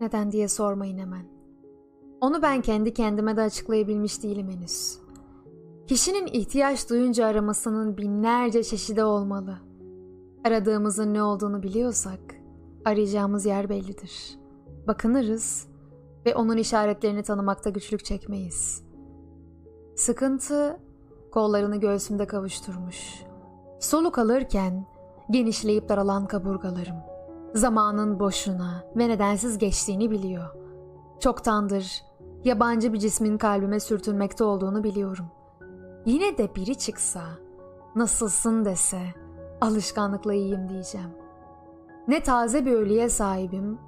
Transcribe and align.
Neden 0.00 0.32
diye 0.32 0.48
sormayın 0.48 0.98
hemen. 0.98 1.24
Onu 2.20 2.42
ben 2.42 2.62
kendi 2.62 2.94
kendime 2.94 3.36
de 3.36 3.40
açıklayabilmiş 3.40 4.22
değilim 4.22 4.50
henüz. 4.50 4.98
Kişinin 5.86 6.26
ihtiyaç 6.26 6.90
duyunca 6.90 7.26
aramasının 7.26 7.96
binlerce 7.96 8.62
çeşidi 8.62 9.04
olmalı. 9.04 9.58
Aradığımızın 10.44 11.14
ne 11.14 11.22
olduğunu 11.22 11.62
biliyorsak 11.62 12.20
arayacağımız 12.84 13.46
yer 13.46 13.68
bellidir. 13.68 14.38
Bakınırız 14.86 15.66
ve 16.26 16.34
onun 16.34 16.56
işaretlerini 16.56 17.22
tanımakta 17.22 17.70
güçlük 17.70 18.04
çekmeyiz. 18.04 18.82
Sıkıntı 19.96 20.80
kollarını 21.32 21.76
göğsümde 21.76 22.26
kavuşturmuş. 22.26 23.22
Soluk 23.80 24.18
alırken 24.18 24.86
genişleyip 25.30 25.88
daralan 25.88 26.26
kaburgalarım. 26.26 26.96
Zamanın 27.54 28.20
boşuna 28.20 28.84
ve 28.96 29.08
nedensiz 29.08 29.58
geçtiğini 29.58 30.10
biliyor. 30.10 30.54
Çoktandır 31.20 32.02
yabancı 32.44 32.92
bir 32.92 32.98
cismin 32.98 33.38
kalbime 33.38 33.80
sürtünmekte 33.80 34.44
olduğunu 34.44 34.84
biliyorum. 34.84 35.26
Yine 36.06 36.38
de 36.38 36.54
biri 36.54 36.78
çıksa, 36.78 37.22
nasılsın 37.94 38.64
dese, 38.64 39.00
alışkanlıkla 39.60 40.34
iyiyim 40.34 40.68
diyeceğim. 40.68 41.10
Ne 42.08 42.22
taze 42.22 42.66
bir 42.66 42.72
ölüye 42.72 43.08
sahibim, 43.08 43.78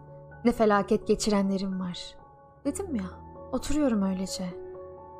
ne 0.45 0.53
felaket 0.53 1.06
geçirenlerim 1.06 1.81
var. 1.81 2.17
Dedim 2.65 2.95
ya, 2.95 3.05
oturuyorum 3.53 4.03
öylece. 4.03 4.45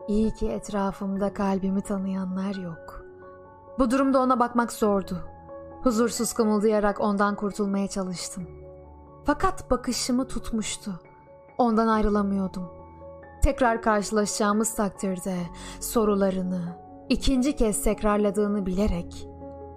İyi 0.09 0.34
ki 0.34 0.48
etrafımda 0.48 1.34
kalbimi 1.34 1.83
tanıyanlar 1.83 2.55
yok. 2.55 3.05
Bu 3.78 3.91
durumda 3.91 4.19
ona 4.20 4.41
bakmak 4.41 4.72
zordu. 4.72 5.31
Huzursuz 5.82 6.32
kımıldayarak 6.32 7.00
ondan 7.00 7.36
kurtulmaya 7.36 7.88
çalıştım. 7.88 8.46
Fakat 9.24 9.70
bakışımı 9.70 10.28
tutmuştu. 10.28 11.00
Ondan 11.58 11.88
ayrılamıyordum. 11.88 12.69
Tekrar 13.42 13.83
karşılaşacağımız 13.83 14.74
takdirde 14.74 15.36
sorularını 15.80 16.78
ikinci 17.08 17.56
kez 17.56 17.83
tekrarladığını 17.83 18.66
bilerek 18.66 19.28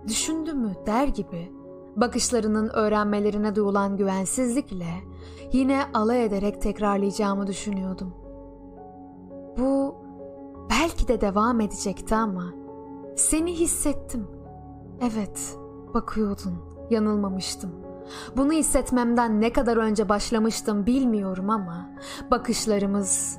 düşündü 0.07 0.53
mü 0.53 0.73
der 0.85 1.07
gibi 1.07 1.51
bakışlarının 1.95 2.69
öğrenmelerine 2.69 3.55
duyulan 3.55 3.97
güvensizlikle 3.97 4.87
yine 5.51 5.83
alay 5.93 6.25
ederek 6.25 6.61
tekrarlayacağımı 6.61 7.47
düşünüyordum. 7.47 8.13
Bu 9.57 9.95
belki 10.69 11.07
de 11.07 11.21
devam 11.21 11.61
edecekti 11.61 12.15
ama 12.15 12.53
seni 13.15 13.53
hissettim. 13.53 14.27
Evet, 15.01 15.57
bakıyordun, 15.95 16.53
yanılmamıştım. 16.89 17.71
Bunu 18.37 18.51
hissetmemden 18.51 19.41
ne 19.41 19.53
kadar 19.53 19.77
önce 19.77 20.09
başlamıştım 20.09 20.85
bilmiyorum 20.85 21.49
ama 21.49 21.89
bakışlarımız 22.31 23.37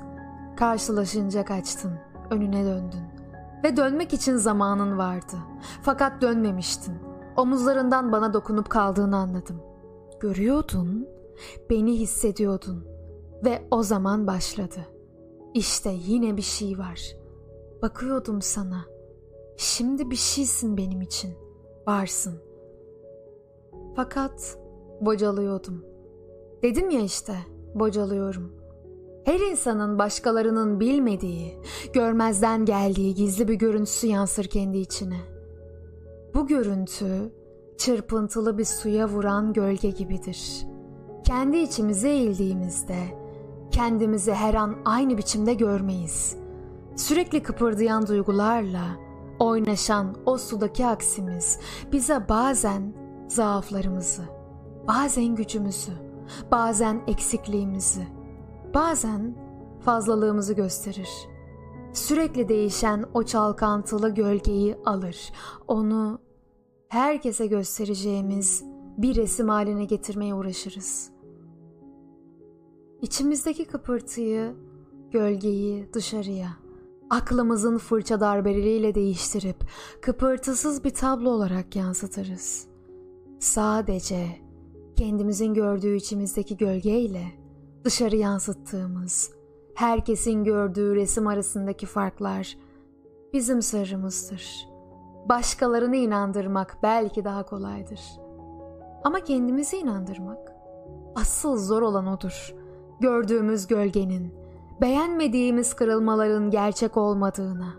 karşılaşınca 0.57 1.45
kaçtın, 1.45 1.93
önüne 2.29 2.65
döndün. 2.65 3.01
Ve 3.63 3.77
dönmek 3.77 4.13
için 4.13 4.35
zamanın 4.35 4.97
vardı. 4.97 5.35
Fakat 5.81 6.21
dönmemiştin. 6.21 6.95
Omuzlarından 7.35 8.11
bana 8.11 8.33
dokunup 8.33 8.69
kaldığını 8.69 9.17
anladım. 9.17 9.61
Görüyordun, 10.19 11.07
beni 11.69 11.99
hissediyordun 11.99 12.87
ve 13.45 13.67
o 13.71 13.83
zaman 13.83 14.27
başladı. 14.27 14.79
İşte 15.53 15.89
yine 15.89 16.37
bir 16.37 16.41
şey 16.41 16.77
var. 16.77 17.01
Bakıyordum 17.81 18.41
sana. 18.41 18.85
Şimdi 19.57 20.11
bir 20.11 20.15
şeysin 20.15 20.77
benim 20.77 21.01
için. 21.01 21.46
Varsın. 21.87 22.33
Fakat 23.95 24.57
bocalıyordum. 25.01 25.85
Dedim 26.63 26.89
ya 26.89 27.01
işte, 27.01 27.33
bocalıyorum. 27.75 28.51
Her 29.23 29.39
insanın 29.39 29.99
başkalarının 29.99 30.79
bilmediği, 30.79 31.57
görmezden 31.93 32.65
geldiği 32.65 33.15
gizli 33.15 33.47
bir 33.47 33.53
görüntüsü 33.53 34.07
yansır 34.07 34.45
kendi 34.45 34.77
içine. 34.77 35.19
Bu 36.33 36.47
görüntü 36.47 37.31
çırpıntılı 37.77 38.57
bir 38.57 38.65
suya 38.65 39.07
vuran 39.07 39.53
gölge 39.53 39.89
gibidir. 39.89 40.67
Kendi 41.23 41.57
içimize 41.57 42.09
eğildiğimizde 42.09 42.99
kendimizi 43.71 44.33
her 44.33 44.53
an 44.53 44.75
aynı 44.85 45.17
biçimde 45.17 45.53
görmeyiz. 45.53 46.37
Sürekli 46.95 47.43
kıpırdayan 47.43 48.07
duygularla 48.07 49.06
oynaşan 49.39 50.15
o 50.25 50.37
sudaki 50.37 50.85
aksimiz 50.85 51.59
bize 51.91 52.29
bazen 52.29 52.93
zaaflarımızı, 53.27 54.23
bazen 54.87 55.35
gücümüzü, 55.35 55.91
bazen 56.51 57.01
eksikliğimizi, 57.07 58.07
bazen 58.73 59.35
fazlalığımızı 59.81 60.53
gösterir. 60.53 61.09
Sürekli 61.93 62.49
değişen 62.49 63.05
o 63.13 63.23
çalkantılı 63.23 64.09
gölgeyi 64.09 64.77
alır. 64.85 65.31
Onu 65.67 66.19
herkese 66.89 67.47
göstereceğimiz 67.47 68.63
bir 68.97 69.15
resim 69.15 69.49
haline 69.49 69.85
getirmeye 69.85 70.33
uğraşırız. 70.33 71.09
İçimizdeki 73.01 73.65
kıpırtıyı, 73.65 74.55
gölgeyi 75.11 75.93
dışarıya, 75.93 76.49
aklımızın 77.09 77.77
fırça 77.77 78.19
darbeleriyle 78.19 78.95
değiştirip 78.95 79.57
kıpırtısız 80.01 80.83
bir 80.83 80.93
tablo 80.93 81.29
olarak 81.29 81.75
yansıtırız. 81.75 82.67
Sadece 83.39 84.27
kendimizin 84.95 85.53
gördüğü 85.53 85.95
içimizdeki 85.95 86.57
gölgeyle 86.57 87.23
dışarı 87.83 88.15
yansıttığımız, 88.15 89.31
herkesin 89.75 90.43
gördüğü 90.43 90.95
resim 90.95 91.27
arasındaki 91.27 91.85
farklar 91.85 92.57
bizim 93.33 93.61
sırrımızdır. 93.61 94.67
Başkalarını 95.29 95.95
inandırmak 95.95 96.77
belki 96.83 97.25
daha 97.25 97.45
kolaydır. 97.45 98.01
Ama 99.03 99.19
kendimizi 99.19 99.77
inandırmak 99.77 100.51
asıl 101.15 101.57
zor 101.57 101.81
olan 101.81 102.07
odur. 102.07 102.55
Gördüğümüz 102.99 103.67
gölgenin, 103.67 104.33
beğenmediğimiz 104.81 105.73
kırılmaların 105.73 106.51
gerçek 106.51 106.97
olmadığına, 106.97 107.73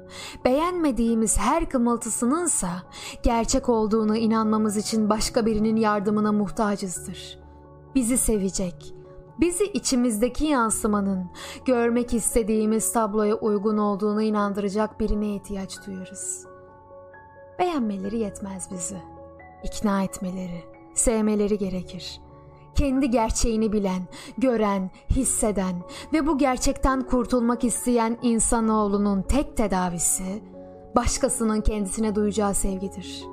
beğenmediğimiz 0.44 1.38
her 1.38 1.68
kımıltısınınsa 1.68 2.68
gerçek 3.22 3.68
olduğunu 3.68 4.16
inanmamız 4.16 4.76
için 4.76 5.10
başka 5.10 5.46
birinin 5.46 5.76
yardımına 5.76 6.32
muhtacızdır. 6.32 7.38
Bizi 7.94 8.18
sevecek, 8.18 8.94
bizi 9.40 9.64
içimizdeki 9.64 10.44
yansımanın 10.44 11.30
görmek 11.64 12.14
istediğimiz 12.14 12.92
tabloya 12.92 13.34
uygun 13.34 13.76
olduğunu 13.78 14.22
inandıracak 14.22 15.00
birine 15.00 15.34
ihtiyaç 15.34 15.86
duyarız. 15.86 16.46
Beğenmeleri 17.58 18.18
yetmez 18.18 18.68
bizi. 18.72 18.98
İkna 19.64 20.02
etmeleri, 20.02 20.64
sevmeleri 20.94 21.58
gerekir. 21.58 22.20
Kendi 22.78 23.10
gerçeğini 23.10 23.72
bilen, 23.72 24.02
gören, 24.38 24.90
hisseden 25.10 25.74
ve 26.12 26.26
bu 26.26 26.38
gerçekten 26.38 27.06
kurtulmak 27.06 27.64
isteyen 27.64 28.18
insanoğlunun 28.22 29.22
tek 29.22 29.56
tedavisi 29.56 30.42
başkasının 30.96 31.60
kendisine 31.60 32.14
duyacağı 32.14 32.54
sevgidir. 32.54 33.24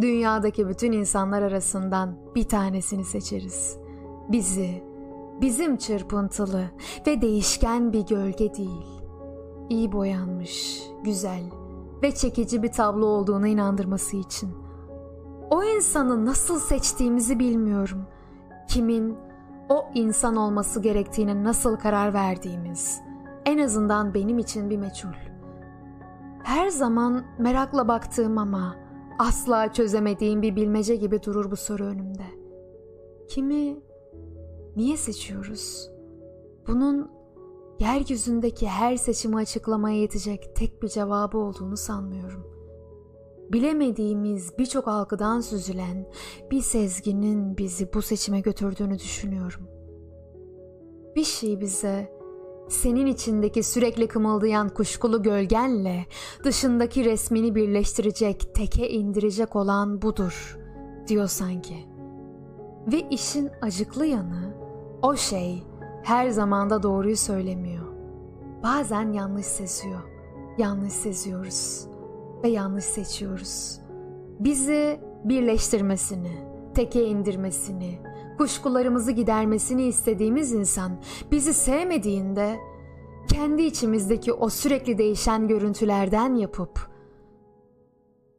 Dünyadaki 0.00 0.68
bütün 0.68 0.92
insanlar 0.92 1.42
arasından 1.42 2.18
bir 2.34 2.48
tanesini 2.48 3.04
seçeriz 3.04 3.76
bizi, 4.28 4.82
bizim 5.40 5.76
çırpıntılı 5.76 6.64
ve 7.06 7.22
değişken 7.22 7.92
bir 7.92 8.06
gölge 8.06 8.54
değil, 8.54 8.86
iyi 9.70 9.92
boyanmış, 9.92 10.82
güzel 11.04 11.42
ve 12.02 12.14
çekici 12.14 12.62
bir 12.62 12.72
tablo 12.72 13.06
olduğuna 13.06 13.48
inandırması 13.48 14.16
için. 14.16 14.69
O 15.50 15.64
insanı 15.64 16.26
nasıl 16.26 16.58
seçtiğimizi 16.58 17.38
bilmiyorum. 17.38 18.06
Kimin 18.68 19.16
o 19.68 19.84
insan 19.94 20.36
olması 20.36 20.82
gerektiğine 20.82 21.44
nasıl 21.44 21.76
karar 21.76 22.14
verdiğimiz 22.14 23.00
en 23.44 23.58
azından 23.58 24.14
benim 24.14 24.38
için 24.38 24.70
bir 24.70 24.76
meçhul. 24.76 25.08
Her 26.42 26.68
zaman 26.68 27.24
merakla 27.38 27.88
baktığım 27.88 28.38
ama 28.38 28.76
asla 29.18 29.72
çözemediğim 29.72 30.42
bir 30.42 30.56
bilmece 30.56 30.96
gibi 30.96 31.22
durur 31.22 31.50
bu 31.50 31.56
soru 31.56 31.84
önümde. 31.84 32.26
Kimi 33.28 33.76
Niye 34.76 34.96
seçiyoruz? 34.96 35.90
Bunun 36.66 37.10
yeryüzündeki 37.80 38.68
her 38.68 38.96
seçimi 38.96 39.36
açıklamaya 39.36 39.96
yetecek 39.96 40.56
tek 40.56 40.82
bir 40.82 40.88
cevabı 40.88 41.38
olduğunu 41.38 41.76
sanmıyorum. 41.76 42.59
Bilemediğimiz 43.52 44.58
birçok 44.58 44.88
algıdan 44.88 45.40
süzülen 45.40 46.06
bir 46.50 46.60
sezginin 46.60 47.56
bizi 47.56 47.92
bu 47.92 48.02
seçime 48.02 48.40
götürdüğünü 48.40 48.98
düşünüyorum. 48.98 49.68
Bir 51.16 51.24
şey 51.24 51.60
bize 51.60 52.12
senin 52.68 53.06
içindeki 53.06 53.62
sürekli 53.62 54.08
kımıldayan 54.08 54.68
kuşkulu 54.68 55.22
gölgenle 55.22 56.06
dışındaki 56.44 57.04
resmini 57.04 57.54
birleştirecek, 57.54 58.54
teke 58.54 58.90
indirecek 58.90 59.56
olan 59.56 60.02
budur 60.02 60.58
diyor 61.08 61.26
sanki. 61.26 61.76
Ve 62.92 63.08
işin 63.10 63.50
acıklı 63.62 64.06
yanı 64.06 64.54
O 65.02 65.16
şey 65.16 65.62
her 66.02 66.28
zamanda 66.28 66.82
doğruyu 66.82 67.16
söylemiyor. 67.16 67.86
Bazen 68.62 69.12
yanlış 69.12 69.46
seziyor. 69.46 70.00
Yanlış 70.58 70.92
seziyoruz 70.92 71.89
ve 72.44 72.48
yanlış 72.48 72.84
seçiyoruz. 72.84 73.80
Bizi 74.40 75.00
birleştirmesini, 75.24 76.32
teke 76.74 77.06
indirmesini, 77.06 78.00
kuşkularımızı 78.38 79.12
gidermesini 79.12 79.82
istediğimiz 79.82 80.52
insan 80.52 81.00
bizi 81.30 81.54
sevmediğinde 81.54 82.56
kendi 83.28 83.62
içimizdeki 83.62 84.32
o 84.32 84.48
sürekli 84.48 84.98
değişen 84.98 85.48
görüntülerden 85.48 86.34
yapıp 86.34 86.90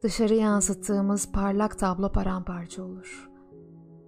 dışarı 0.02 0.34
yansıttığımız 0.34 1.32
parlak 1.32 1.78
tablo 1.78 2.12
paramparça 2.12 2.82
olur. 2.82 3.30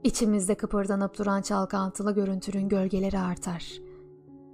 İçimizde 0.05 0.55
kıpırdanıp 0.55 1.19
duran 1.19 1.43
çalkantılı 1.43 2.15
görüntünün 2.15 2.69
gölgeleri 2.69 3.19
artar. 3.19 3.73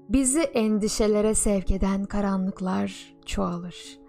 Bizi 0.08 0.40
endişelere 0.40 1.34
sevk 1.34 1.70
eden 1.70 2.04
karanlıklar 2.04 3.14
çoğalır. 3.26 3.99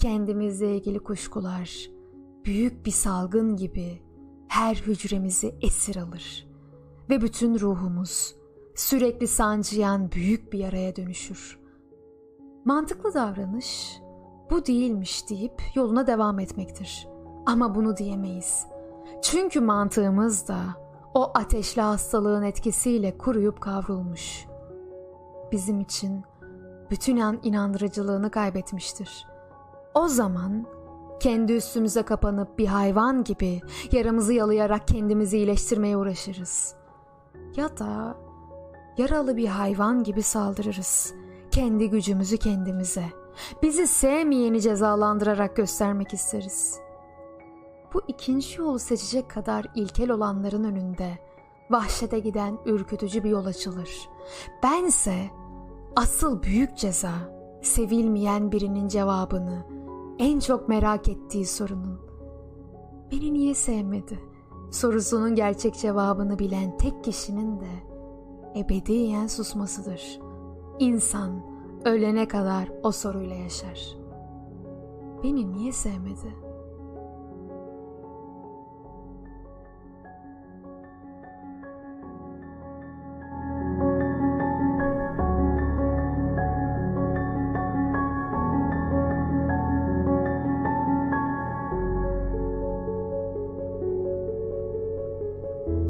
Kendimizle 0.00 0.76
ilgili 0.76 0.98
kuşkular 0.98 1.90
büyük 2.44 2.86
bir 2.86 2.90
salgın 2.90 3.56
gibi 3.56 4.02
her 4.48 4.74
hücremizi 4.74 5.54
esir 5.60 5.96
alır 5.96 6.48
ve 7.10 7.20
bütün 7.20 7.58
ruhumuz 7.58 8.34
sürekli 8.74 9.26
sancıyan 9.26 10.12
büyük 10.12 10.52
bir 10.52 10.58
yaraya 10.58 10.96
dönüşür. 10.96 11.60
Mantıklı 12.64 13.14
davranış 13.14 14.00
bu 14.50 14.66
değilmiş 14.66 15.30
deyip 15.30 15.62
yoluna 15.74 16.06
devam 16.06 16.38
etmektir. 16.38 17.08
Ama 17.46 17.74
bunu 17.74 17.96
diyemeyiz. 17.96 18.66
Çünkü 19.22 19.60
mantığımız 19.60 20.48
da 20.48 20.60
o 21.14 21.30
ateşli 21.34 21.82
hastalığın 21.82 22.42
etkisiyle 22.42 23.18
kuruyup 23.18 23.60
kavrulmuş. 23.60 24.46
Bizim 25.52 25.80
için 25.80 26.24
bütün 26.90 27.16
an 27.16 27.40
inandırıcılığını 27.42 28.30
kaybetmiştir. 28.30 29.29
O 29.94 30.08
zaman 30.08 30.66
kendi 31.20 31.52
üstümüze 31.52 32.02
kapanıp 32.02 32.58
bir 32.58 32.66
hayvan 32.66 33.24
gibi 33.24 33.60
yaramızı 33.92 34.32
yalayarak 34.32 34.88
kendimizi 34.88 35.36
iyileştirmeye 35.36 35.96
uğraşırız. 35.96 36.74
Ya 37.56 37.78
da 37.78 38.16
yaralı 38.98 39.36
bir 39.36 39.46
hayvan 39.46 40.04
gibi 40.04 40.22
saldırırız. 40.22 41.14
Kendi 41.50 41.90
gücümüzü 41.90 42.36
kendimize, 42.36 43.04
bizi 43.62 43.86
sevmeyeni 43.86 44.60
cezalandırarak 44.60 45.56
göstermek 45.56 46.14
isteriz. 46.14 46.78
Bu 47.94 48.02
ikinci 48.08 48.60
yolu 48.60 48.78
seçecek 48.78 49.30
kadar 49.30 49.66
ilkel 49.74 50.10
olanların 50.10 50.64
önünde 50.64 51.18
vahşete 51.70 52.18
giden 52.18 52.58
ürkütücü 52.66 53.24
bir 53.24 53.30
yol 53.30 53.46
açılır. 53.46 54.08
Bense 54.62 55.30
asıl 55.96 56.42
büyük 56.42 56.76
ceza 56.76 57.12
sevilmeyen 57.62 58.52
birinin 58.52 58.88
cevabını, 58.88 59.66
en 60.20 60.40
çok 60.40 60.68
merak 60.68 61.08
ettiği 61.08 61.46
sorunun 61.46 62.00
beni 63.12 63.32
niye 63.32 63.54
sevmedi 63.54 64.18
sorusunun 64.70 65.34
gerçek 65.34 65.74
cevabını 65.74 66.38
bilen 66.38 66.76
tek 66.76 67.04
kişinin 67.04 67.60
de 67.60 67.70
ebediyen 68.56 69.26
susmasıdır. 69.26 70.20
İnsan 70.78 71.42
ölene 71.84 72.28
kadar 72.28 72.72
o 72.82 72.92
soruyla 72.92 73.34
yaşar. 73.34 73.96
Beni 75.22 75.52
niye 75.52 75.72
sevmedi?'' 75.72 76.49